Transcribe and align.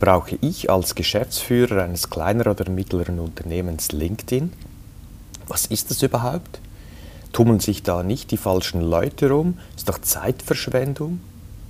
Brauche 0.00 0.38
ich 0.40 0.70
als 0.70 0.94
Geschäftsführer 0.94 1.82
eines 1.82 2.08
kleineren 2.08 2.52
oder 2.52 2.70
mittleren 2.70 3.18
Unternehmens 3.18 3.92
LinkedIn? 3.92 4.52
Was 5.48 5.66
ist 5.66 5.90
das 5.90 6.02
überhaupt? 6.02 6.60
Tummeln 7.32 7.60
sich 7.60 7.82
da 7.82 8.02
nicht 8.02 8.30
die 8.30 8.36
falschen 8.36 8.80
Leute 8.80 9.30
rum? 9.30 9.58
Ist 9.76 9.88
doch 9.88 9.98
Zeitverschwendung? 9.98 11.20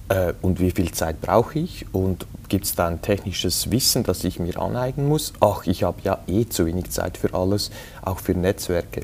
Äh, 0.08 0.34
und 0.42 0.60
wie 0.60 0.70
viel 0.70 0.92
Zeit 0.92 1.20
brauche 1.20 1.58
ich? 1.58 1.86
Und 1.92 2.26
gibt 2.48 2.66
es 2.66 2.74
da 2.74 2.86
ein 2.86 3.02
technisches 3.02 3.70
Wissen, 3.70 4.04
das 4.04 4.24
ich 4.24 4.38
mir 4.38 4.60
aneignen 4.60 5.08
muss? 5.08 5.32
Ach, 5.40 5.66
ich 5.66 5.82
habe 5.82 6.00
ja 6.04 6.18
eh 6.26 6.46
zu 6.46 6.66
wenig 6.66 6.90
Zeit 6.90 7.16
für 7.16 7.34
alles, 7.34 7.70
auch 8.02 8.18
für 8.18 8.34
Netzwerke. 8.34 9.02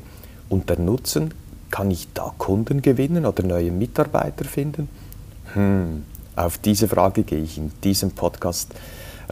Und 0.49 0.69
der 0.69 0.79
Nutzen, 0.79 1.33
kann 1.71 1.91
ich 1.91 2.07
da 2.13 2.33
Kunden 2.37 2.81
gewinnen 2.81 3.25
oder 3.25 3.43
neue 3.43 3.71
Mitarbeiter 3.71 4.45
finden? 4.45 4.87
Hm, 5.53 6.05
auf 6.35 6.57
diese 6.57 6.87
Frage 6.87 7.23
gehe 7.23 7.41
ich 7.41 7.57
in 7.57 7.71
diesem 7.83 8.11
Podcast 8.11 8.73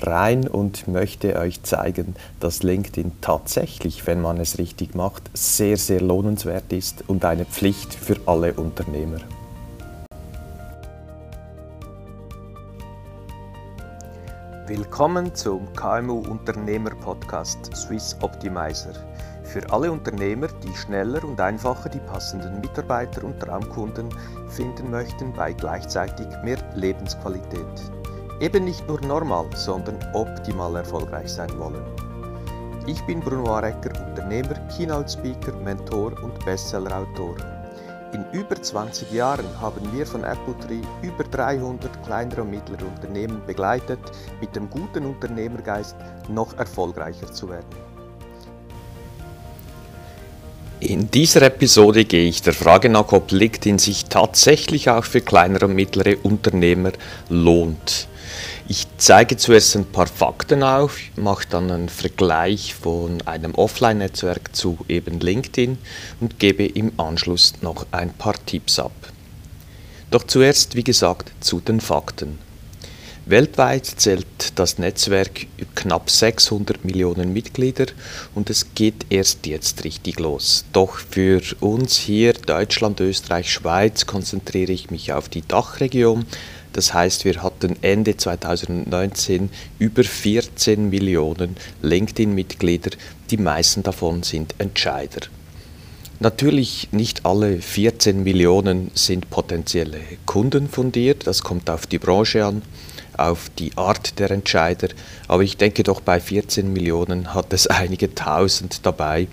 rein 0.05 0.47
und 0.47 0.88
möchte 0.88 1.38
euch 1.38 1.63
zeigen, 1.63 2.16
dass 2.39 2.63
LinkedIn 2.63 3.13
tatsächlich, 3.21 4.05
wenn 4.05 4.21
man 4.21 4.39
es 4.39 4.57
richtig 4.57 4.95
macht, 4.95 5.30
sehr, 5.34 5.77
sehr 5.77 6.02
lohnenswert 6.02 6.71
ist 6.73 7.03
und 7.07 7.25
eine 7.25 7.45
Pflicht 7.45 7.94
für 7.94 8.17
alle 8.25 8.53
Unternehmer. 8.53 9.20
Willkommen 14.67 15.35
zum 15.35 15.71
KMU 15.73 16.20
Unternehmer 16.20 16.91
Podcast 16.91 17.75
Swiss 17.75 18.16
Optimizer. 18.22 18.94
Für 19.44 19.70
alle 19.72 19.91
Unternehmer, 19.91 20.47
die 20.47 20.73
schneller 20.75 21.23
und 21.23 21.39
einfacher 21.39 21.89
die 21.89 21.99
passenden 21.99 22.61
Mitarbeiter 22.61 23.25
und 23.25 23.39
Traumkunden 23.39 24.08
finden 24.47 24.89
möchten 24.89 25.33
bei 25.33 25.52
gleichzeitig 25.52 26.27
mehr 26.44 26.58
Lebensqualität 26.75 28.02
eben 28.40 28.66
nicht 28.66 28.88
nur 28.88 29.02
normal, 29.02 29.46
sondern 29.55 29.98
optimal 30.14 30.76
erfolgreich 30.76 31.32
sein 31.32 31.58
wollen. 31.58 31.84
Ich 32.86 33.02
bin 33.06 33.22
Bruno 33.22 33.56
Arecker, 33.56 33.92
Unternehmer, 34.08 34.56
Keynote 34.75 35.09
Speaker, 35.09 35.53
Mentor 35.64 36.12
und 36.22 36.44
Bestsellerautor. 36.44 37.36
In 38.14 38.25
über 38.31 38.62
20 38.62 39.12
Jahren 39.12 39.45
haben 39.59 39.81
wir 39.92 40.06
von 40.06 40.23
Apple 40.23 40.56
Tree 40.59 40.81
über 41.02 41.23
300 41.23 42.03
kleinere 42.03 42.42
und 42.42 42.52
mittlere 42.52 42.86
Unternehmen 42.86 43.42
begleitet, 43.48 44.00
mit 44.40 44.56
dem 44.56 44.70
guten 44.70 45.06
Unternehmergeist 45.06 45.95
noch 46.28 46.56
erfolgreicher 46.58 47.31
zu 47.31 47.50
werden. 47.50 47.92
In 50.86 51.09
dieser 51.09 51.44
Episode 51.44 52.03
gehe 52.03 52.28
ich 52.28 52.42
der 52.42 52.52
Frage 52.52 52.89
nach, 52.89 53.14
ob 53.14 53.31
LinkedIn 53.31 53.80
sich 53.80 54.03
tatsächlich 54.06 54.90
auch 54.90 55.06
für 55.06 55.22
kleinere 55.22 55.67
und 55.67 55.75
mittlere 55.75 56.17
Unternehmer 56.23 56.92
lohnt. 57.30 58.09
Ich 58.67 58.88
zeige 58.98 59.38
zuerst 59.38 59.78
ein 59.78 59.86
paar 59.86 60.08
Fakten 60.08 60.62
auf, 60.62 60.98
mache 61.16 61.48
dann 61.50 61.72
einen 61.72 61.88
Vergleich 61.88 62.75
von 62.75 63.22
einem 63.22 63.56
Offline-Netzwerk 63.56 64.53
zu 64.53 64.78
eben 64.90 65.22
LinkedIn 65.22 65.78
und 66.20 66.38
gebe 66.38 66.66
im 66.66 66.92
Anschluss 66.97 67.53
noch 67.62 67.86
ein 67.92 68.12
paar 68.12 68.36
Tipps 68.45 68.78
ab. 68.78 68.92
Doch 70.12 70.23
zuerst, 70.23 70.75
wie 70.75 70.84
gesagt, 70.84 71.31
zu 71.40 71.62
den 71.62 71.80
Fakten. 71.80 72.40
Weltweit 73.25 73.85
zählt 73.85 74.27
das 74.55 74.79
Netzwerk 74.79 75.47
knapp 75.75 76.09
600 76.09 76.83
Millionen 76.83 77.31
Mitglieder 77.31 77.85
und 78.35 78.49
es 78.49 78.75
geht 78.75 79.05
erst 79.09 79.45
jetzt 79.45 79.85
richtig 79.85 80.19
los. 80.19 80.66
Doch 80.73 80.97
für 80.97 81.41
uns 81.61 81.95
hier, 81.95 82.33
Deutschland, 82.33 82.99
Österreich, 82.99 83.49
Schweiz, 83.49 84.05
konzentriere 84.05 84.73
ich 84.73 84.91
mich 84.91 85.13
auf 85.13 85.29
die 85.29 85.47
Dachregion, 85.47 86.25
das 86.73 86.94
heißt, 86.94 87.23
wir 87.23 87.41
hatten 87.41 87.77
Ende 87.81 88.17
2019 88.17 89.49
über 89.79 90.03
14 90.03 90.89
Millionen 90.89 91.55
LinkedIn-Mitglieder. 91.81 92.89
Die 93.29 93.38
meisten 93.38 93.83
davon 93.83 94.23
sind 94.23 94.55
Entscheider. 94.57 95.27
Natürlich 96.19 96.89
nicht 96.91 97.25
alle 97.25 97.59
14 97.62 98.23
Millionen 98.23 98.91
sind 98.95 99.29
potenzielle 99.29 100.00
Kunden 100.25 100.67
von 100.67 100.91
dir, 100.91 101.16
das 101.16 101.41
kommt 101.41 101.69
auf 101.69 101.88
die 101.88 102.00
Branche 102.00 102.44
an, 102.45 102.63
auf 103.18 103.50
die 103.57 103.78
Art 103.78 104.19
der 104.19 104.31
Entscheider, 104.31 104.90
aber 105.28 105.44
ich 105.44 105.57
denke 105.57 105.84
doch 105.84 106.01
bei 106.01 106.19
14 106.19 106.72
Millionen 106.72 107.34
hat 107.34 107.53
es 107.53 107.68
einige 107.68 108.13
tausend 108.16 108.85
dabei, 108.85 109.28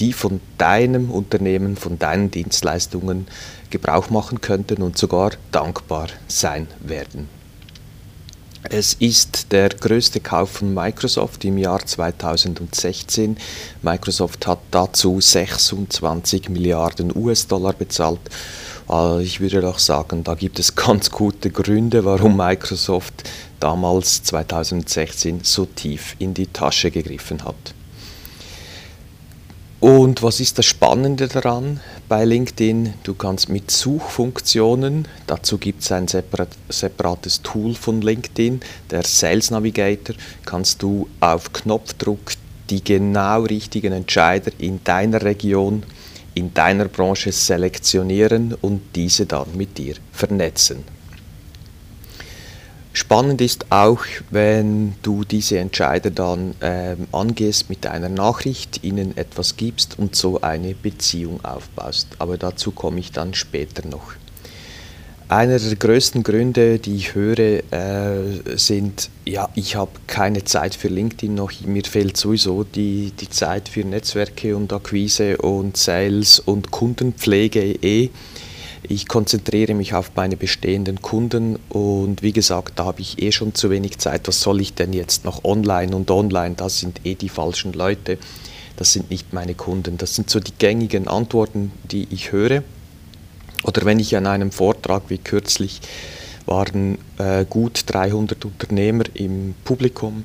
die 0.00 0.12
von 0.12 0.40
deinem 0.58 1.10
Unternehmen, 1.10 1.76
von 1.76 1.98
deinen 1.98 2.30
Dienstleistungen 2.30 3.26
Gebrauch 3.70 4.10
machen 4.10 4.40
könnten 4.40 4.82
und 4.82 4.96
sogar 4.96 5.32
dankbar 5.52 6.08
sein 6.28 6.68
werden. 6.80 7.28
Es 8.70 8.94
ist 8.94 9.52
der 9.52 9.68
größte 9.68 10.20
Kauf 10.20 10.50
von 10.50 10.74
Microsoft 10.74 11.44
im 11.44 11.56
Jahr 11.56 11.84
2016. 11.84 13.36
Microsoft 13.82 14.46
hat 14.46 14.58
dazu 14.72 15.20
26 15.20 16.48
Milliarden 16.48 17.14
US-Dollar 17.14 17.74
bezahlt. 17.74 18.20
Also 18.88 19.18
ich 19.18 19.40
würde 19.40 19.60
doch 19.60 19.78
sagen, 19.78 20.22
da 20.22 20.34
gibt 20.34 20.58
es 20.58 20.74
ganz 20.76 21.10
gute 21.10 21.50
Gründe, 21.50 22.04
warum 22.04 22.36
Microsoft 22.36 23.28
damals 23.60 24.22
2016 24.22 25.40
so 25.42 25.66
tief 25.66 26.14
in 26.18 26.34
die 26.34 26.46
Tasche 26.46 26.90
gegriffen 26.90 27.44
hat. 27.44 27.74
Und 29.78 30.22
was 30.22 30.40
ist 30.40 30.58
das 30.58 30.66
Spannende 30.66 31.28
daran 31.28 31.80
bei 32.08 32.24
LinkedIn? 32.24 32.94
Du 33.02 33.14
kannst 33.14 33.50
mit 33.50 33.70
Suchfunktionen, 33.70 35.06
dazu 35.26 35.58
gibt 35.58 35.82
es 35.82 35.92
ein 35.92 36.08
separates 36.08 37.42
Tool 37.42 37.74
von 37.74 38.00
LinkedIn, 38.00 38.60
der 38.90 39.02
Sales 39.04 39.50
Navigator, 39.50 40.16
kannst 40.46 40.82
du 40.82 41.08
auf 41.20 41.52
Knopfdruck 41.52 42.32
die 42.70 42.82
genau 42.82 43.42
richtigen 43.42 43.92
Entscheider 43.92 44.50
in 44.58 44.80
deiner 44.82 45.22
Region, 45.22 45.82
in 46.36 46.52
deiner 46.52 46.84
Branche 46.84 47.32
selektionieren 47.32 48.54
und 48.60 48.82
diese 48.94 49.24
dann 49.24 49.56
mit 49.56 49.78
dir 49.78 49.94
vernetzen. 50.12 50.84
Spannend 52.92 53.40
ist 53.40 53.66
auch, 53.70 54.04
wenn 54.30 54.94
du 55.02 55.24
diese 55.24 55.58
Entscheider 55.58 56.10
dann 56.10 56.54
ähm, 56.60 57.08
angehst 57.12 57.68
mit 57.68 57.86
einer 57.86 58.08
Nachricht, 58.08 58.84
ihnen 58.84 59.16
etwas 59.16 59.56
gibst 59.56 59.98
und 59.98 60.14
so 60.14 60.40
eine 60.42 60.74
Beziehung 60.74 61.44
aufbaust. 61.44 62.08
Aber 62.18 62.38
dazu 62.38 62.70
komme 62.70 63.00
ich 63.00 63.12
dann 63.12 63.34
später 63.34 63.86
noch. 63.88 64.12
Einer 65.28 65.58
der 65.58 65.74
größten 65.74 66.22
Gründe, 66.22 66.78
die 66.78 66.94
ich 66.94 67.16
höre, 67.16 67.38
äh, 67.72 68.56
sind, 68.56 69.10
ja, 69.24 69.48
ich 69.56 69.74
habe 69.74 69.90
keine 70.06 70.44
Zeit 70.44 70.76
für 70.76 70.86
LinkedIn 70.86 71.34
noch, 71.34 71.50
mir 71.62 71.82
fehlt 71.82 72.16
sowieso 72.16 72.62
die, 72.62 73.10
die 73.10 73.28
Zeit 73.28 73.68
für 73.68 73.80
Netzwerke 73.80 74.56
und 74.56 74.72
Akquise 74.72 75.38
und 75.38 75.76
Sales 75.76 76.38
und 76.38 76.70
Kundenpflege 76.70 77.60
eh. 77.60 78.10
Ich 78.88 79.08
konzentriere 79.08 79.74
mich 79.74 79.94
auf 79.94 80.12
meine 80.14 80.36
bestehenden 80.36 81.02
Kunden 81.02 81.58
und 81.70 82.22
wie 82.22 82.32
gesagt, 82.32 82.78
da 82.78 82.84
habe 82.84 83.00
ich 83.00 83.20
eh 83.20 83.32
schon 83.32 83.52
zu 83.52 83.68
wenig 83.68 83.98
Zeit. 83.98 84.28
Was 84.28 84.40
soll 84.40 84.60
ich 84.60 84.74
denn 84.74 84.92
jetzt 84.92 85.24
noch 85.24 85.42
online 85.42 85.96
und 85.96 86.08
online? 86.08 86.54
Das 86.56 86.78
sind 86.78 87.00
eh 87.02 87.16
die 87.16 87.30
falschen 87.30 87.72
Leute. 87.72 88.18
Das 88.76 88.92
sind 88.92 89.10
nicht 89.10 89.32
meine 89.32 89.56
Kunden. 89.56 89.98
Das 89.98 90.14
sind 90.14 90.30
so 90.30 90.38
die 90.38 90.54
gängigen 90.56 91.08
Antworten, 91.08 91.72
die 91.90 92.06
ich 92.12 92.30
höre. 92.30 92.62
Oder 93.66 93.84
wenn 93.84 93.98
ich 93.98 94.16
an 94.16 94.26
einem 94.26 94.52
Vortrag 94.52 95.02
wie 95.08 95.18
kürzlich 95.18 95.80
waren 96.46 96.98
äh, 97.18 97.44
gut 97.44 97.82
300 97.86 98.44
Unternehmer 98.44 99.04
im 99.14 99.54
Publikum 99.64 100.24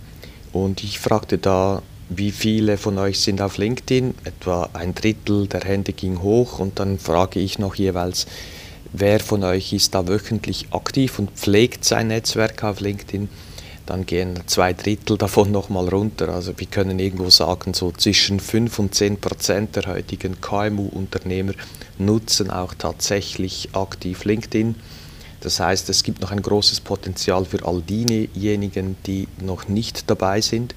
und 0.54 0.84
ich 0.84 1.00
fragte 1.00 1.40
da 1.40 1.82
wie 2.10 2.32
viele 2.32 2.78
von 2.78 2.98
euch 2.98 3.20
sind 3.22 3.42
auf 3.42 3.58
LinkedIn? 3.58 4.14
Etwa 4.26 4.70
ein 4.74 4.94
Drittel 4.94 5.48
der 5.48 5.62
Hände 5.62 5.94
ging 5.94 6.22
hoch 6.22 6.60
und 6.60 6.78
dann 6.78 7.00
frage 7.00 7.40
ich 7.40 7.58
noch 7.58 7.76
jeweils, 7.76 8.28
wer 8.92 9.22
von 9.22 9.44
euch 9.44 9.72
ist 9.72 9.96
da 9.96 10.08
wöchentlich 10.08 10.68
aktiv 10.72 11.20
und 11.20 11.32
pflegt 11.32 11.86
sein 11.86 12.10
Netzwerk 12.10 12.64
auf 12.64 12.82
LinkedIn? 12.82 13.30
Dann 13.92 14.06
gehen 14.06 14.40
zwei 14.46 14.72
Drittel 14.72 15.18
davon 15.18 15.52
nochmal 15.52 15.90
runter. 15.90 16.30
Also 16.30 16.58
wir 16.58 16.68
können 16.68 16.98
irgendwo 16.98 17.30
sagen, 17.30 17.74
so 17.74 17.92
zwischen 17.92 18.40
5 18.40 18.80
und 18.80 18.96
10 18.96 19.20
Prozent 19.20 19.76
der 19.76 19.86
heutigen 19.88 20.40
KMU-Unternehmer 20.40 21.52
nutzen 21.98 22.52
auch 22.52 22.74
tatsächlich 22.74 23.68
aktiv 23.74 24.24
LinkedIn. 24.24 24.76
Das 25.42 25.60
heißt, 25.60 25.90
es 25.90 26.04
gibt 26.04 26.22
noch 26.22 26.32
ein 26.32 26.42
großes 26.42 26.80
Potenzial 26.80 27.44
für 27.44 27.66
all 27.66 27.82
diejenigen, 27.82 28.96
die 29.06 29.28
noch 29.42 29.68
nicht 29.68 30.10
dabei 30.10 30.40
sind. 30.40 30.74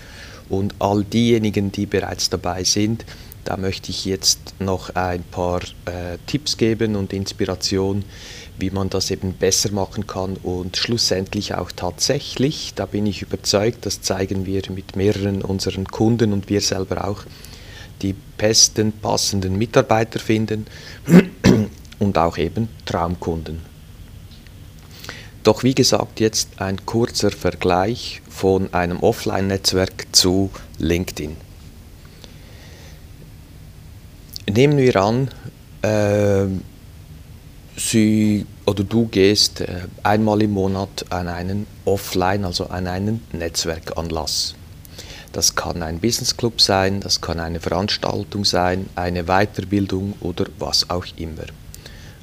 Und 0.49 0.75
all 0.81 1.05
diejenigen, 1.05 1.70
die 1.70 1.87
bereits 1.87 2.31
dabei 2.31 2.64
sind, 2.64 3.05
da 3.44 3.56
möchte 3.56 3.90
ich 3.90 4.06
jetzt 4.06 4.55
noch 4.58 4.90
ein 4.96 5.22
paar 5.22 5.60
äh, 5.84 6.19
Tipps 6.26 6.56
geben 6.56 6.96
und 6.96 7.12
Inspiration, 7.12 8.05
wie 8.58 8.70
man 8.70 8.90
das 8.90 9.10
eben 9.10 9.32
besser 9.32 9.72
machen 9.72 10.06
kann 10.06 10.36
und 10.42 10.76
schlussendlich 10.76 11.54
auch 11.54 11.72
tatsächlich, 11.72 12.72
da 12.74 12.86
bin 12.86 13.06
ich 13.06 13.22
überzeugt, 13.22 13.86
das 13.86 14.00
zeigen 14.00 14.46
wir 14.46 14.62
mit 14.70 14.96
mehreren 14.96 15.42
unseren 15.42 15.86
Kunden 15.86 16.32
und 16.32 16.48
wir 16.48 16.60
selber 16.60 17.06
auch, 17.08 17.24
die 18.02 18.14
besten 18.36 18.92
passenden 18.92 19.56
Mitarbeiter 19.56 20.18
finden 20.20 20.66
und 21.98 22.18
auch 22.18 22.38
eben 22.38 22.68
Traumkunden. 22.84 23.60
Doch 25.42 25.62
wie 25.62 25.74
gesagt, 25.74 26.20
jetzt 26.20 26.60
ein 26.60 26.86
kurzer 26.86 27.30
Vergleich 27.30 28.22
von 28.30 28.72
einem 28.72 29.00
Offline-Netzwerk 29.00 30.06
zu 30.12 30.50
LinkedIn. 30.78 31.36
Nehmen 34.50 34.78
wir 34.78 34.96
an, 34.96 35.30
äh, 35.82 36.46
Sie 37.86 38.46
oder 38.64 38.82
du 38.82 39.06
gehst 39.06 39.60
äh, 39.60 39.82
einmal 40.02 40.40
im 40.40 40.52
Monat 40.52 41.04
an 41.10 41.28
einen 41.28 41.66
Offline, 41.84 42.44
also 42.44 42.69
an 42.69 42.86
einen 42.86 43.22
Netzwerkanlass. 43.32 44.54
Das 45.32 45.54
kann 45.54 45.82
ein 45.82 45.98
Business 46.00 46.34
Club 46.36 46.62
sein, 46.62 47.00
das 47.00 47.20
kann 47.20 47.40
eine 47.40 47.60
Veranstaltung 47.60 48.46
sein, 48.46 48.88
eine 48.94 49.25
Weiterbildung 49.25 50.14
oder 50.20 50.46
was 50.58 50.88
auch 50.88 51.04
immer. 51.16 51.44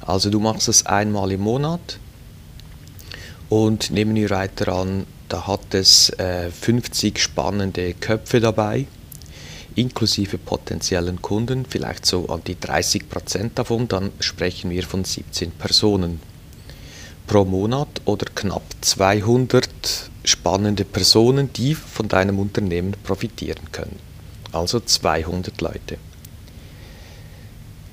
Also 0.00 0.30
du 0.30 0.40
machst 0.40 0.68
es 0.68 0.84
einmal 0.86 1.30
im 1.30 1.42
Monat 1.42 1.98
und 3.48 3.92
nehmen 3.92 4.16
wir 4.16 4.30
weiter 4.30 4.72
an, 4.72 5.06
da 5.28 5.46
hat 5.46 5.74
es 5.74 6.10
äh, 6.18 6.50
50 6.50 7.20
spannende 7.20 7.94
Köpfe 7.94 8.40
dabei, 8.40 8.86
inklusive 9.74 10.38
potenziellen 10.38 11.20
Kunden, 11.22 11.64
vielleicht 11.68 12.06
so 12.06 12.26
an 12.28 12.42
die 12.46 12.58
30 12.58 13.08
Prozent 13.08 13.58
davon, 13.58 13.88
dann 13.88 14.10
sprechen 14.20 14.70
wir 14.70 14.82
von 14.82 15.04
17 15.04 15.50
Personen 15.52 16.20
pro 17.26 17.44
Monat 17.44 18.02
oder 18.04 18.26
knapp 18.34 18.64
200 18.80 19.68
spannende 20.24 20.84
Personen, 20.84 21.52
die 21.52 21.74
von 21.74 22.08
deinem 22.08 22.38
Unternehmen 22.38 22.94
profitieren 23.02 23.70
können. 23.72 23.98
Also 24.52 24.80
200 24.80 25.60
Leute. 25.60 25.98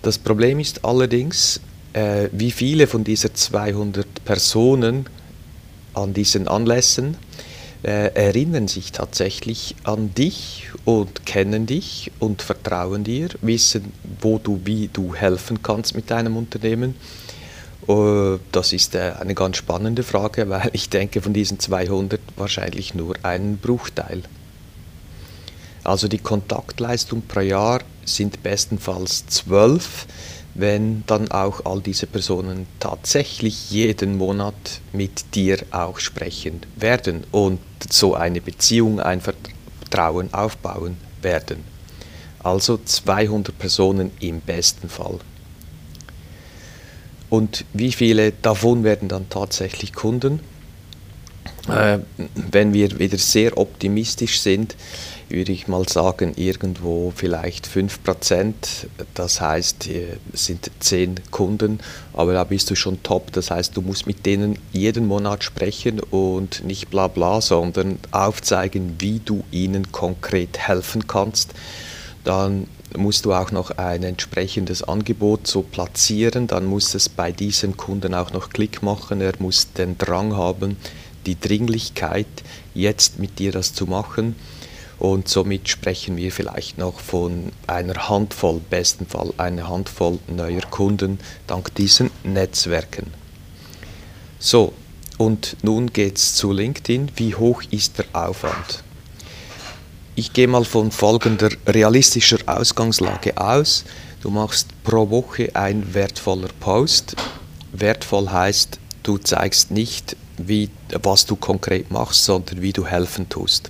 Das 0.02 0.18
Problem 0.18 0.60
ist 0.60 0.86
allerdings, 0.86 1.60
äh, 1.94 2.30
wie 2.32 2.52
viele 2.52 2.88
von 2.88 3.04
diesen 3.04 3.34
200 3.34 4.24
Personen 4.24 5.06
an 5.94 6.14
diesen 6.14 6.48
Anlässen 6.48 7.18
äh, 7.84 8.14
erinnern 8.14 8.68
sich 8.68 8.92
tatsächlich 8.92 9.76
an 9.84 10.14
dich 10.14 10.70
und 10.86 11.26
kennen 11.26 11.66
dich 11.66 12.12
und 12.20 12.42
vertrauen 12.42 13.04
dir, 13.04 13.30
wissen, 13.42 13.94
wo 14.20 14.38
du, 14.38 14.62
wie 14.66 14.90
du 14.92 15.16
helfen 15.16 15.64
kannst 15.64 15.96
mit 15.96 16.12
deinem 16.12 16.36
Unternehmen. 16.36 16.96
Uh, 17.88 18.38
das 18.52 18.74
ist 18.74 18.94
äh, 18.94 19.14
eine 19.20 19.34
ganz 19.34 19.58
spannende 19.58 20.04
Frage, 20.04 20.50
weil 20.50 20.70
ich 20.74 20.90
denke 20.90 21.22
von 21.22 21.34
diesen 21.34 21.60
200 21.60 22.20
wahrscheinlich 22.36 22.94
nur 22.94 23.16
einen 23.24 23.58
Bruchteil. 23.58 24.24
Also 25.84 26.08
die 26.08 26.20
Kontaktleistung 26.20 27.24
pro 27.24 27.40
Jahr 27.40 27.80
sind 28.06 28.44
bestenfalls 28.44 29.26
12 29.28 30.06
wenn 30.60 31.04
dann 31.08 31.32
auch 31.32 31.66
all 31.66 31.82
diese 31.82 32.06
Personen 32.06 32.68
tatsächlich 32.80 33.72
jeden 33.72 34.18
Monat 34.18 34.82
mit 34.92 35.36
dir 35.36 35.60
auch 35.72 36.00
sprechen 36.00 36.62
werden 36.76 37.24
und 37.32 37.60
so 37.90 38.16
eine 38.16 38.42
Beziehung, 38.42 39.00
ein 39.00 39.22
Vertrauen 39.22 40.34
aufbauen 40.34 40.98
werden. 41.22 41.64
Also 42.44 42.78
200 42.84 43.58
Personen 43.58 44.12
im 44.20 44.42
besten 44.42 44.90
Fall. 44.90 45.20
Und 47.30 47.64
wie 47.74 47.92
viele 47.92 48.32
davon 48.32 48.84
werden 48.84 49.08
dann 49.08 49.30
tatsächlich 49.30 49.94
Kunden? 49.94 50.40
Äh, 51.68 52.00
wenn 52.36 52.74
wir 52.74 52.98
wieder 53.00 53.18
sehr 53.18 53.58
optimistisch 53.58 54.40
sind, 54.40 54.76
würde 55.30 55.52
ich 55.52 55.68
mal 55.68 55.88
sagen, 55.88 56.34
irgendwo 56.36 57.14
vielleicht 57.16 57.68
5%. 57.68 58.54
Das 59.14 59.40
heißt, 59.40 59.88
es 60.34 60.46
sind 60.46 60.72
10 60.80 61.16
Kunden, 61.30 61.80
aber 62.14 62.34
da 62.34 62.44
bist 62.44 62.70
du 62.72 62.76
schon 62.76 63.04
top. 63.04 63.32
Das 63.34 63.52
heißt, 63.52 63.78
du 63.78 63.82
musst 63.82 64.08
mit 64.08 64.26
denen 64.26 64.58
jeden 64.72 65.06
Monat 65.06 65.44
sprechen 65.44 66.00
und 66.00 66.64
nicht 66.66 66.90
bla 66.90 67.08
bla, 67.08 67.42
sondern 67.42 68.00
aufzeigen, 68.12 68.96
wie 69.00 69.22
du 69.24 69.44
ihnen 69.52 69.92
konkret 69.92 70.58
helfen 70.58 71.08
kannst. 71.08 71.54
Dann 72.24 72.68
musst 72.98 73.26
du 73.26 73.34
auch 73.34 73.52
noch 73.52 73.72
ein 73.72 74.04
entsprechendes 74.04 74.84
Angebot 74.84 75.46
so 75.46 75.62
platzieren. 75.62 76.48
Dann 76.48 76.66
muss 76.66 76.96
es 76.96 77.08
bei 77.08 77.32
diesem 77.32 77.78
Kunden 77.78 78.14
auch 78.16 78.34
noch 78.34 78.50
Klick 78.50 78.82
machen. 78.82 79.22
Er 79.22 79.34
muss 79.40 79.74
den 79.74 79.98
Drang 79.98 80.36
haben, 80.36 80.78
die 81.26 81.40
Dringlichkeit, 81.40 82.28
jetzt 82.74 83.20
mit 83.20 83.40
dir 83.40 83.52
das 83.52 83.74
zu 83.74 83.86
machen. 83.86 84.36
Und 84.98 85.30
somit 85.30 85.70
sprechen 85.70 86.18
wir 86.18 86.32
vielleicht 86.32 86.78
noch 86.78 87.00
von 87.00 87.52
einer 87.68 88.10
Handvoll, 88.10 88.60
besten 88.70 89.06
Fall 89.06 89.34
eine 89.38 89.70
Handvoll 89.70 90.20
neuer 90.28 90.62
Kunden 90.70 91.20
dank 91.48 91.74
diesen 91.76 92.12
Netzwerken. 92.24 93.08
So, 94.40 94.74
und 95.18 95.58
nun 95.64 95.92
geht 95.92 96.18
es 96.18 96.36
zu 96.36 96.52
LinkedIn. 96.52 97.12
Wie 97.16 97.36
hoch 97.36 97.62
ist 97.72 97.98
der 97.98 98.06
Aufwand? 98.14 98.84
Ich 100.16 100.34
gehe 100.34 100.48
mal 100.48 100.66
von 100.66 100.92
folgender 100.92 101.50
realistischer 101.66 102.40
Ausgangslage 102.46 103.38
aus. 103.38 103.86
Du 104.22 104.30
machst 104.30 104.68
pro 104.84 105.10
Woche 105.10 105.56
ein 105.56 105.94
wertvoller 105.94 106.50
Post. 106.60 107.16
Wertvoll 107.72 108.30
heißt, 108.30 108.80
du 109.04 109.18
zeigst 109.18 109.72
nicht, 109.72 110.18
wie, 110.48 110.70
was 111.04 111.26
du 111.26 111.36
konkret 111.36 111.92
machst, 111.92 112.26
sondern 112.26 112.62
wie 112.62 112.74
du 112.74 112.86
helfen 112.86 113.30
tust. 113.30 113.70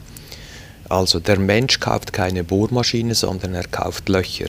Also 0.90 1.20
der 1.20 1.40
Mensch 1.40 1.80
kauft 1.80 2.14
keine 2.14 2.44
Bohrmaschine, 2.44 3.14
sondern 3.14 3.54
er 3.54 3.68
kauft 3.68 4.10
Löcher. 4.10 4.48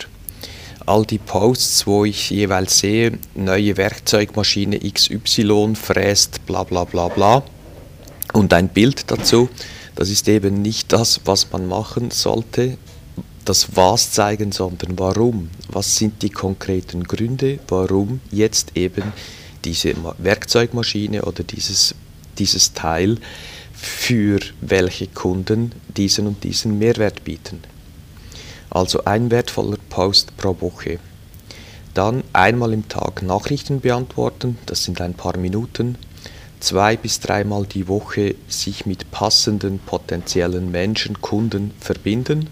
All 0.86 1.04
die 1.04 1.18
Posts, 1.18 1.86
wo 1.86 2.04
ich 2.04 2.30
jeweils 2.30 2.78
sehe, 2.78 3.18
neue 3.34 3.76
Werkzeugmaschine 3.76 4.80
XY 4.80 5.74
fräst 5.74 6.46
bla 6.46 6.64
bla 6.64 6.84
bla 6.84 7.08
bla 7.08 7.42
und 8.32 8.52
ein 8.54 8.68
Bild 8.68 9.10
dazu, 9.10 9.48
das 9.94 10.08
ist 10.08 10.28
eben 10.28 10.62
nicht 10.62 10.92
das, 10.92 11.20
was 11.26 11.52
man 11.52 11.66
machen 11.66 12.10
sollte, 12.10 12.78
das 13.44 13.76
Was 13.76 14.12
zeigen, 14.12 14.52
sondern 14.52 14.98
warum. 14.98 15.50
Was 15.68 15.96
sind 15.96 16.22
die 16.22 16.30
konkreten 16.30 17.04
Gründe, 17.04 17.58
warum 17.68 18.20
jetzt 18.30 18.76
eben 18.76 19.12
diese 19.64 19.94
Werkzeugmaschine 20.18 21.22
oder 21.22 21.42
dieses, 21.42 21.94
dieses 22.40 22.72
Teil 22.72 23.18
für 23.72 24.40
welche 24.60 25.06
Kunden 25.06 25.72
diesen 25.96 26.26
und 26.26 26.42
diesen 26.42 26.78
Mehrwert 26.78 27.22
bieten. 27.24 27.62
Also 28.68 29.04
ein 29.04 29.30
wertvoller 29.30 29.78
Post 29.88 30.36
pro 30.36 30.60
Woche. 30.60 30.98
Dann 31.94 32.22
einmal 32.32 32.72
im 32.72 32.88
Tag 32.88 33.22
Nachrichten 33.22 33.80
beantworten, 33.80 34.58
das 34.66 34.84
sind 34.84 35.00
ein 35.00 35.14
paar 35.14 35.36
Minuten. 35.36 35.96
Zwei 36.60 36.96
bis 36.96 37.20
dreimal 37.20 37.66
die 37.66 37.88
Woche 37.88 38.34
sich 38.48 38.86
mit 38.86 39.10
passenden 39.10 39.78
potenziellen 39.78 40.70
Menschen, 40.70 41.20
Kunden 41.20 41.72
verbinden. 41.80 42.48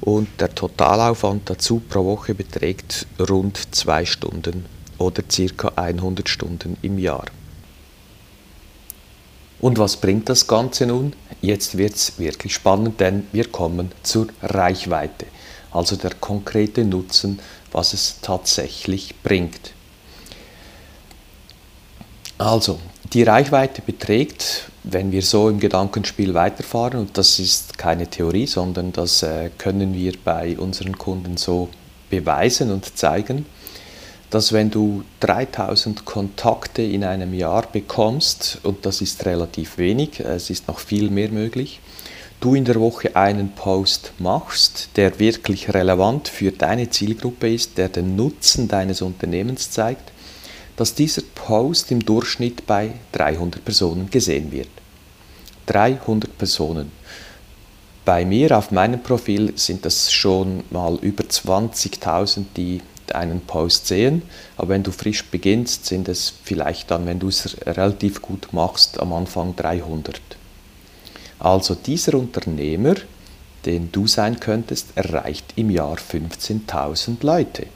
Und 0.00 0.28
der 0.38 0.54
Totalaufwand 0.54 1.50
dazu 1.50 1.82
pro 1.88 2.04
Woche 2.04 2.34
beträgt 2.34 3.06
rund 3.18 3.74
zwei 3.74 4.04
Stunden 4.06 4.64
oder 4.98 5.22
circa 5.30 5.72
100 5.74 6.28
Stunden 6.28 6.76
im 6.82 6.98
Jahr. 6.98 7.26
Und 9.60 9.78
was 9.78 9.96
bringt 9.96 10.28
das 10.28 10.46
Ganze 10.46 10.86
nun? 10.86 11.14
Jetzt 11.40 11.76
wird 11.76 11.94
es 11.94 12.18
wirklich 12.18 12.54
spannend, 12.54 13.00
denn 13.00 13.26
wir 13.32 13.48
kommen 13.48 13.92
zur 14.02 14.28
Reichweite, 14.42 15.26
also 15.72 15.96
der 15.96 16.14
konkrete 16.14 16.84
Nutzen, 16.84 17.40
was 17.72 17.92
es 17.92 18.20
tatsächlich 18.22 19.14
bringt. 19.22 19.72
Also, 22.38 22.78
die 23.12 23.24
Reichweite 23.24 23.82
beträgt, 23.82 24.70
wenn 24.84 25.10
wir 25.10 25.22
so 25.22 25.48
im 25.48 25.58
Gedankenspiel 25.58 26.34
weiterfahren, 26.34 27.00
und 27.00 27.18
das 27.18 27.38
ist 27.40 27.76
keine 27.76 28.06
Theorie, 28.06 28.46
sondern 28.46 28.92
das 28.92 29.22
äh, 29.22 29.50
können 29.58 29.92
wir 29.92 30.12
bei 30.24 30.56
unseren 30.56 30.96
Kunden 30.96 31.36
so 31.36 31.68
beweisen 32.10 32.70
und 32.70 32.96
zeigen, 32.96 33.44
dass 34.30 34.52
wenn 34.52 34.70
du 34.70 35.04
3000 35.20 36.04
Kontakte 36.04 36.82
in 36.82 37.04
einem 37.04 37.32
Jahr 37.32 37.66
bekommst, 37.70 38.58
und 38.62 38.84
das 38.84 39.00
ist 39.00 39.24
relativ 39.24 39.78
wenig, 39.78 40.20
es 40.20 40.50
ist 40.50 40.68
noch 40.68 40.80
viel 40.80 41.10
mehr 41.10 41.30
möglich, 41.30 41.80
du 42.40 42.54
in 42.54 42.64
der 42.64 42.80
Woche 42.80 43.16
einen 43.16 43.52
Post 43.52 44.12
machst, 44.18 44.90
der 44.96 45.18
wirklich 45.18 45.72
relevant 45.72 46.28
für 46.28 46.52
deine 46.52 46.90
Zielgruppe 46.90 47.52
ist, 47.52 47.78
der 47.78 47.88
den 47.88 48.16
Nutzen 48.16 48.68
deines 48.68 49.02
Unternehmens 49.02 49.70
zeigt, 49.70 50.12
dass 50.76 50.94
dieser 50.94 51.22
Post 51.34 51.90
im 51.90 52.04
Durchschnitt 52.04 52.66
bei 52.66 52.92
300 53.12 53.64
Personen 53.64 54.10
gesehen 54.10 54.52
wird. 54.52 54.68
300 55.66 56.38
Personen. 56.38 56.92
Bei 58.04 58.24
mir 58.24 58.56
auf 58.56 58.70
meinem 58.70 59.02
Profil 59.02 59.52
sind 59.56 59.84
das 59.84 60.12
schon 60.12 60.62
mal 60.70 60.96
über 61.02 61.24
20.000, 61.24 62.44
die 62.56 62.80
einen 63.14 63.40
Post 63.40 63.86
sehen, 63.86 64.22
aber 64.56 64.70
wenn 64.70 64.82
du 64.82 64.90
frisch 64.90 65.24
beginnst, 65.24 65.86
sind 65.86 66.08
es 66.08 66.32
vielleicht 66.42 66.90
dann, 66.90 67.06
wenn 67.06 67.18
du 67.18 67.28
es 67.28 67.56
relativ 67.66 68.22
gut 68.22 68.48
machst, 68.52 69.00
am 69.00 69.12
Anfang 69.12 69.56
300. 69.56 70.20
Also 71.38 71.74
dieser 71.74 72.14
Unternehmer, 72.14 72.94
den 73.64 73.92
du 73.92 74.06
sein 74.06 74.40
könntest, 74.40 74.88
erreicht 74.96 75.52
im 75.56 75.70
Jahr 75.70 75.96
15.000 75.96 77.24
Leute. 77.24 77.66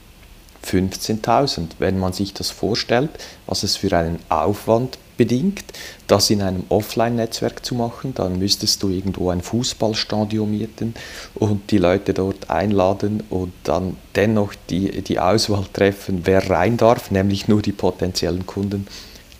15.000. 0.65 1.69
Wenn 1.79 1.99
man 1.99 2.13
sich 2.13 2.35
das 2.35 2.51
vorstellt, 2.51 3.11
was 3.47 3.63
es 3.63 3.77
für 3.77 3.97
einen 3.97 4.19
Aufwand 4.29 4.99
bedingt, 5.17 5.65
das 6.07 6.31
in 6.31 6.43
einem 6.43 6.65
Offline-Netzwerk 6.69 7.65
zu 7.65 7.75
machen, 7.75 8.15
dann 8.15 8.39
müsstest 8.39 8.83
du 8.83 8.89
irgendwo 8.89 9.31
ein 9.31 9.43
Fußballstadion 9.43 10.51
mieten 10.51 10.95
und 11.35 11.71
die 11.71 11.79
Leute 11.79 12.15
dort 12.15 12.51
einladen 12.51 13.23
und 13.31 13.53
dann 13.65 13.97
dennoch 14.15 14.55
die, 14.71 15.03
die 15.03 15.19
Auswahl 15.19 15.67
treffen, 15.73 16.23
wer 16.25 16.49
rein 16.51 16.77
darf, 16.77 17.11
nämlich 17.11 17.49
nur 17.49 17.63
die 17.63 17.73
potenziellen 17.73 18.47
Kunden, 18.47 18.87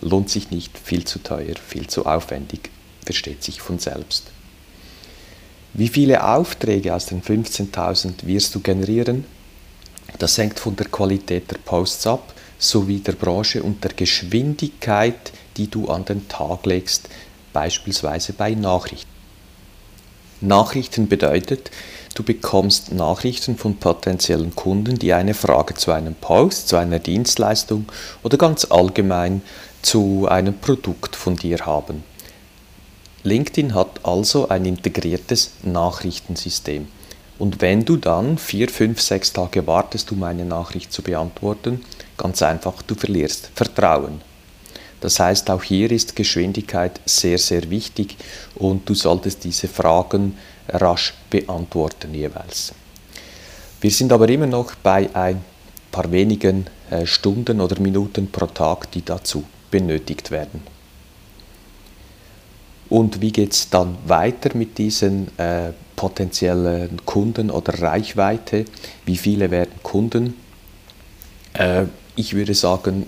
lohnt 0.01 0.31
sich 0.31 0.51
nicht, 0.51 0.77
viel 0.79 1.05
zu 1.05 1.21
teuer, 1.21 1.55
viel 1.67 1.87
zu 1.87 2.07
aufwendig, 2.07 2.71
versteht 3.05 3.43
sich 3.43 3.61
von 3.61 3.79
selbst. 3.79 4.27
Wie 5.75 5.89
viele 5.89 6.23
Aufträge 6.25 6.95
aus 6.95 7.07
den 7.07 7.23
15.000 7.23 8.27
wirst 8.27 8.55
du 8.55 8.61
generieren? 8.61 9.25
Das 10.19 10.39
hängt 10.39 10.59
von 10.59 10.77
der 10.77 10.87
Qualität 10.87 11.51
der 11.51 11.59
Posts 11.59 12.07
ab, 12.07 12.35
sowie 12.59 13.01
der 13.01 13.13
Branche 13.13 13.63
und 13.63 13.83
der 13.83 13.93
Geschwindigkeit, 13.93 15.33
die 15.57 15.69
du 15.69 15.89
an 15.89 16.05
den 16.05 16.29
Tag 16.29 16.65
legst, 16.67 17.09
beispielsweise 17.53 18.33
bei 18.33 18.55
Nachrichten. 18.55 19.11
Nachrichten 20.41 21.09
bedeutet, 21.09 21.71
du 22.15 22.23
bekommst 22.23 22.93
Nachrichten 22.93 23.57
von 23.57 23.77
potenziellen 23.77 24.55
Kunden, 24.55 24.99
die 24.99 25.13
eine 25.13 25.35
Frage 25.35 25.75
zu 25.75 25.93
einem 25.93 26.15
Post, 26.15 26.69
zu 26.69 26.77
einer 26.77 26.99
Dienstleistung 26.99 27.87
oder 28.23 28.37
ganz 28.37 28.65
allgemein 28.65 29.43
zu 29.83 30.27
einem 30.29 30.59
Produkt 30.59 31.17
von 31.17 31.37
dir 31.37 31.65
haben. 31.67 32.03
LinkedIn 33.25 33.75
hat 33.75 34.05
also 34.05 34.49
ein 34.49 34.65
integriertes 34.65 35.53
Nachrichtensystem. 35.63 36.89
Und 37.43 37.61
wenn 37.61 37.85
du 37.85 37.97
dann 37.97 38.39
vier, 38.39 38.69
fünf, 38.69 39.01
sechs 39.01 39.33
Tage 39.33 39.67
wartest, 39.67 40.13
um 40.13 40.23
eine 40.23 40.45
Nachricht 40.45 40.93
zu 40.93 41.03
beantworten, 41.03 41.85
ganz 42.17 42.41
einfach, 42.41 42.83
du 42.83 42.95
verlierst 42.95 43.51
Vertrauen. 43.57 44.21
Das 45.01 45.19
heißt, 45.19 45.51
auch 45.51 45.65
hier 45.65 45.91
ist 45.91 46.15
Geschwindigkeit 46.15 47.01
sehr, 47.05 47.39
sehr 47.39 47.69
wichtig 47.69 48.17
und 48.55 48.89
du 48.89 48.95
solltest 48.95 49.43
diese 49.43 49.67
Fragen 49.67 50.39
rasch 50.69 51.15
beantworten 51.31 52.15
jeweils. 52.15 52.75
Wir 53.81 53.91
sind 53.91 54.13
aber 54.13 54.29
immer 54.29 54.47
noch 54.47 54.77
bei 54.77 55.11
ein 55.13 55.45
paar 55.91 56.13
wenigen 56.13 56.69
äh, 56.91 57.05
Stunden 57.07 57.61
oder 57.61 57.81
Minuten 57.81 58.31
pro 58.31 58.47
Tag, 58.47 58.93
die 58.93 59.05
dazu 59.05 59.43
benötigt 59.69 60.31
werden. 60.31 60.63
Und 62.89 63.21
wie 63.21 63.33
geht 63.33 63.53
es 63.53 63.69
dann 63.69 63.99
weiter 64.07 64.57
mit 64.57 64.79
diesen 64.79 65.27
äh, 65.39 65.73
potenziellen 66.03 67.07
Kunden 67.07 67.49
oder 67.49 67.81
Reichweite? 67.81 68.65
Wie 69.07 69.17
viele 69.17 69.53
werden 69.53 69.71
Kunden? 69.85 70.35
Äh, 71.53 71.85
ich 72.17 72.35
würde 72.35 72.55
sagen, 72.55 73.07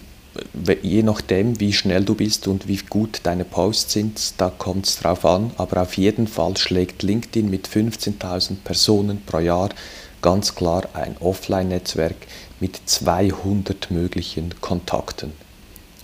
je 0.83 1.03
nachdem, 1.03 1.59
wie 1.59 1.73
schnell 1.73 2.05
du 2.05 2.15
bist 2.15 2.47
und 2.47 2.69
wie 2.69 2.77
gut 2.77 3.19
deine 3.25 3.45
Posts 3.45 3.93
sind, 3.93 4.41
da 4.41 4.49
kommt 4.49 4.87
es 4.87 5.01
drauf 5.01 5.25
an. 5.25 5.51
Aber 5.57 5.83
auf 5.83 5.97
jeden 5.97 6.29
Fall 6.29 6.57
schlägt 6.57 7.03
LinkedIn 7.03 7.51
mit 7.51 7.67
15.000 7.67 8.59
Personen 8.63 9.23
pro 9.27 9.41
Jahr 9.41 9.71
ganz 10.23 10.55
klar 10.55 10.85
ein 10.93 11.17
Offline-Netzwerk 11.19 12.29
mit 12.61 12.79
200 12.85 13.91
möglichen 13.91 14.55
Kontakten. 14.61 15.33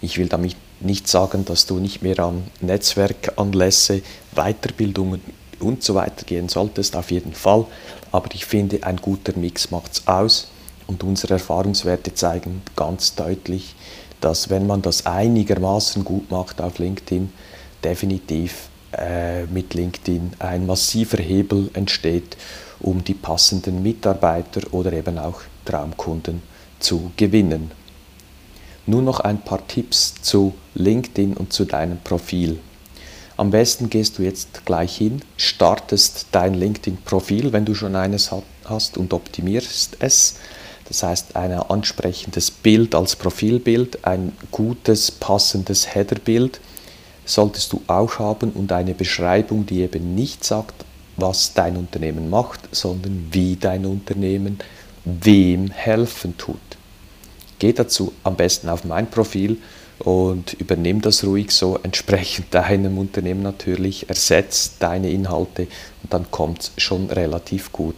Ich 0.00 0.18
will 0.18 0.26
damit 0.26 0.56
nicht 0.80 1.06
sagen, 1.06 1.44
dass 1.44 1.66
du 1.66 1.78
nicht 1.78 2.02
mehr 2.02 2.18
an 2.18 2.42
Netzwerkanlässe, 2.60 4.02
Weiterbildungen 4.34 5.20
und 5.60 5.82
so 5.82 5.94
weiter 5.94 6.24
gehen 6.24 6.48
solltest, 6.48 6.96
auf 6.96 7.10
jeden 7.10 7.34
Fall. 7.34 7.66
Aber 8.12 8.28
ich 8.34 8.44
finde, 8.44 8.82
ein 8.84 8.96
guter 8.96 9.36
Mix 9.36 9.70
macht 9.70 9.92
es 9.92 10.06
aus 10.06 10.48
und 10.86 11.04
unsere 11.04 11.34
Erfahrungswerte 11.34 12.14
zeigen 12.14 12.62
ganz 12.76 13.14
deutlich, 13.14 13.74
dass 14.20 14.50
wenn 14.50 14.66
man 14.66 14.82
das 14.82 15.06
einigermaßen 15.06 16.04
gut 16.04 16.30
macht 16.30 16.60
auf 16.60 16.78
LinkedIn, 16.78 17.32
definitiv 17.82 18.68
äh, 18.92 19.44
mit 19.44 19.74
LinkedIn 19.74 20.32
ein 20.38 20.66
massiver 20.66 21.18
Hebel 21.18 21.70
entsteht, 21.74 22.36
um 22.80 23.04
die 23.04 23.14
passenden 23.14 23.82
Mitarbeiter 23.82 24.62
oder 24.72 24.92
eben 24.92 25.18
auch 25.18 25.42
Traumkunden 25.64 26.42
zu 26.78 27.12
gewinnen. 27.16 27.70
Nun 28.86 29.04
noch 29.04 29.20
ein 29.20 29.42
paar 29.42 29.66
Tipps 29.68 30.14
zu 30.22 30.54
LinkedIn 30.74 31.34
und 31.34 31.52
zu 31.52 31.64
deinem 31.64 31.98
Profil. 31.98 32.58
Am 33.40 33.50
besten 33.50 33.88
gehst 33.88 34.18
du 34.18 34.22
jetzt 34.22 34.66
gleich 34.66 34.98
hin, 34.98 35.22
startest 35.38 36.26
dein 36.30 36.52
LinkedIn-Profil, 36.52 37.54
wenn 37.54 37.64
du 37.64 37.74
schon 37.74 37.96
eines 37.96 38.30
hast 38.66 38.98
und 38.98 39.14
optimierst 39.14 39.96
es. 40.00 40.34
Das 40.88 41.02
heißt, 41.02 41.36
ein 41.36 41.54
ansprechendes 41.54 42.50
Bild 42.50 42.94
als 42.94 43.16
Profilbild, 43.16 44.04
ein 44.04 44.36
gutes, 44.50 45.10
passendes 45.10 45.94
Headerbild 45.94 46.60
solltest 47.24 47.72
du 47.72 47.80
auch 47.86 48.18
haben 48.18 48.50
und 48.50 48.72
eine 48.72 48.92
Beschreibung, 48.92 49.64
die 49.64 49.80
eben 49.80 50.14
nicht 50.14 50.44
sagt, 50.44 50.74
was 51.16 51.54
dein 51.54 51.78
Unternehmen 51.78 52.28
macht, 52.28 52.60
sondern 52.72 53.28
wie 53.30 53.56
dein 53.56 53.86
Unternehmen 53.86 54.58
wem 55.06 55.70
helfen 55.70 56.36
tut. 56.36 56.56
Geh 57.58 57.72
dazu 57.72 58.12
am 58.22 58.36
besten 58.36 58.68
auf 58.68 58.84
mein 58.84 59.08
Profil 59.08 59.56
und 60.00 60.54
übernimm 60.54 61.00
das 61.00 61.24
ruhig 61.24 61.50
so 61.50 61.78
entsprechend 61.82 62.54
deinem 62.54 62.98
Unternehmen 62.98 63.42
natürlich, 63.42 64.08
ersetzt 64.08 64.74
deine 64.80 65.10
Inhalte 65.10 65.68
und 66.02 66.12
dann 66.12 66.30
kommt 66.30 66.62
es 66.62 66.72
schon 66.82 67.10
relativ 67.10 67.72
gut. 67.72 67.96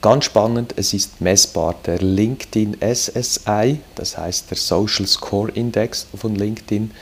Ganz 0.00 0.26
spannend, 0.26 0.74
es 0.76 0.94
ist 0.94 1.20
messbar. 1.20 1.74
Der 1.84 1.98
LinkedIn 1.98 2.76
SSI, 2.80 3.80
das 3.96 4.16
heißt 4.16 4.50
der 4.50 4.56
Social 4.56 5.06
Score 5.06 5.50
Index 5.50 6.06
von 6.16 6.36
LinkedIn, 6.36 6.92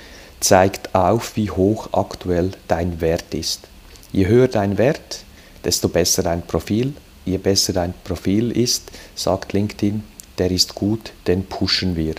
zeigt 0.41 0.95
auf, 0.95 1.37
wie 1.37 1.51
hoch 1.51 1.91
aktuell 1.93 2.53
dein 2.69 3.01
Wert 3.03 3.35
ist. 3.35 3.69
Je 4.13 4.27
höher 4.27 4.49
dein 4.49 4.79
Wert, 4.79 5.25
desto 5.63 5.89
besser 5.89 6.23
dein 6.23 6.47
Profil. 6.47 6.95
Je 7.27 7.37
besser 7.39 7.75
dein 7.75 7.93
Profil 8.05 8.51
ist, 8.51 8.91
sagt 9.15 9.53
LinkedIn, 9.53 10.03
der 10.39 10.51
ist 10.51 10.75
gut, 10.75 11.13
den 11.27 11.45
pushen 11.45 11.97
wir. 11.97 12.15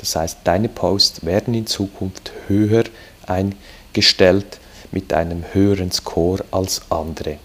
Das 0.00 0.16
heißt, 0.16 0.38
deine 0.44 0.68
Posts 0.68 1.24
werden 1.24 1.52
in 1.54 1.66
Zukunft 1.66 2.32
höher 2.48 2.84
eingestellt 3.26 4.58
mit 4.92 5.12
einem 5.12 5.44
höheren 5.52 5.92
Score 5.92 6.42
als 6.50 6.82
andere. 6.90 7.36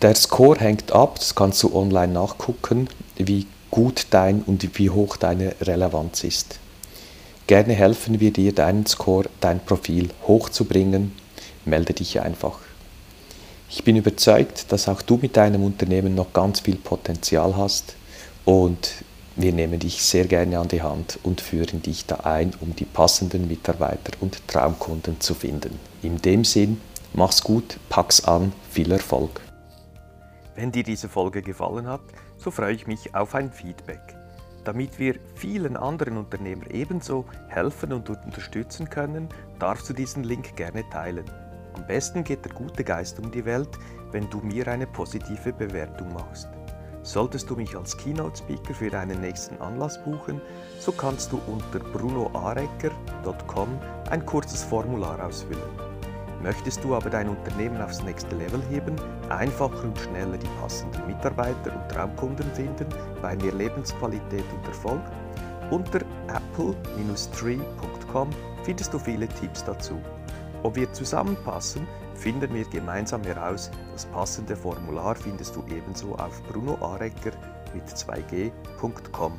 Der 0.00 0.14
Score 0.14 0.60
hängt 0.60 0.92
ab, 0.92 1.16
das 1.18 1.34
kannst 1.34 1.62
du 1.64 1.74
online 1.74 2.12
nachgucken, 2.12 2.88
wie 3.16 3.46
gut 3.70 4.06
dein 4.10 4.42
und 4.42 4.78
wie 4.78 4.90
hoch 4.90 5.16
deine 5.16 5.54
Relevanz 5.60 6.22
ist. 6.22 6.60
Gerne 7.48 7.74
helfen 7.74 8.20
wir 8.20 8.32
dir, 8.32 8.54
deinen 8.54 8.86
Score, 8.86 9.28
dein 9.40 9.58
Profil 9.58 10.10
hochzubringen. 10.26 11.12
Melde 11.64 11.94
dich 11.94 12.20
einfach. 12.20 12.58
Ich 13.70 13.84
bin 13.84 13.96
überzeugt, 13.96 14.70
dass 14.70 14.88
auch 14.88 15.02
du 15.02 15.18
mit 15.20 15.36
deinem 15.36 15.64
Unternehmen 15.64 16.14
noch 16.14 16.32
ganz 16.32 16.60
viel 16.60 16.76
Potenzial 16.76 17.56
hast 17.56 17.96
und 18.44 18.92
wir 19.38 19.52
nehmen 19.52 19.78
dich 19.78 20.02
sehr 20.02 20.24
gerne 20.24 20.58
an 20.58 20.66
die 20.66 20.82
Hand 20.82 21.20
und 21.22 21.40
führen 21.40 21.80
dich 21.80 22.06
da 22.06 22.16
ein, 22.24 22.52
um 22.60 22.74
die 22.74 22.84
passenden 22.84 23.46
Mitarbeiter 23.46 24.12
und 24.20 24.46
Traumkunden 24.48 25.20
zu 25.20 25.32
finden. 25.32 25.78
In 26.02 26.20
dem 26.20 26.44
Sinn, 26.44 26.80
mach's 27.14 27.44
gut, 27.44 27.78
pack's 27.88 28.24
an, 28.24 28.52
viel 28.68 28.90
Erfolg. 28.90 29.40
Wenn 30.56 30.72
dir 30.72 30.82
diese 30.82 31.08
Folge 31.08 31.40
gefallen 31.40 31.86
hat, 31.86 32.00
so 32.36 32.50
freue 32.50 32.74
ich 32.74 32.88
mich 32.88 33.14
auf 33.14 33.36
ein 33.36 33.52
Feedback. 33.52 34.16
Damit 34.64 34.98
wir 34.98 35.14
vielen 35.36 35.76
anderen 35.76 36.16
Unternehmern 36.16 36.70
ebenso 36.70 37.24
helfen 37.46 37.92
und 37.92 38.10
unterstützen 38.10 38.90
können, 38.90 39.28
darfst 39.60 39.88
du 39.88 39.92
diesen 39.92 40.24
Link 40.24 40.56
gerne 40.56 40.82
teilen. 40.90 41.24
Am 41.74 41.86
besten 41.86 42.24
geht 42.24 42.44
der 42.44 42.52
gute 42.52 42.82
Geist 42.82 43.20
um 43.20 43.30
die 43.30 43.44
Welt, 43.44 43.70
wenn 44.10 44.28
du 44.30 44.38
mir 44.38 44.66
eine 44.66 44.88
positive 44.88 45.52
Bewertung 45.52 46.12
machst. 46.12 46.48
Solltest 47.08 47.48
du 47.48 47.56
mich 47.56 47.74
als 47.74 47.96
Keynote-Speaker 47.96 48.74
für 48.74 48.90
deinen 48.90 49.22
nächsten 49.22 49.58
Anlass 49.62 49.98
buchen, 50.04 50.42
so 50.78 50.92
kannst 50.92 51.32
du 51.32 51.40
unter 51.46 51.78
brunoarecker.com 51.78 53.68
ein 54.10 54.26
kurzes 54.26 54.62
Formular 54.62 55.24
ausfüllen. 55.24 55.70
Möchtest 56.42 56.84
du 56.84 56.94
aber 56.94 57.08
dein 57.08 57.30
Unternehmen 57.30 57.80
aufs 57.80 58.02
nächste 58.02 58.36
Level 58.36 58.60
heben, 58.68 58.94
einfacher 59.30 59.84
und 59.84 59.98
schneller 59.98 60.36
die 60.36 60.50
passenden 60.60 61.06
Mitarbeiter 61.06 61.74
und 61.74 61.90
Traumkunden 61.90 62.52
finden, 62.52 62.88
bei 63.22 63.34
mehr 63.36 63.54
Lebensqualität 63.54 64.44
und 64.54 64.66
Erfolg? 64.66 65.00
Unter 65.70 66.00
apple-tree.com 66.28 68.28
findest 68.64 68.92
du 68.92 68.98
viele 68.98 69.28
Tipps 69.28 69.64
dazu. 69.64 69.98
Ob 70.62 70.76
wir 70.76 70.92
zusammenpassen, 70.92 71.86
finden 72.18 72.54
wir 72.54 72.64
gemeinsam 72.64 73.22
heraus. 73.22 73.70
Das 73.92 74.06
passende 74.06 74.56
Formular 74.56 75.14
findest 75.14 75.56
du 75.56 75.64
ebenso 75.68 76.16
auf 76.16 76.42
brunoarecker 76.44 77.32
mit 77.74 77.86
2g.com. 77.86 79.38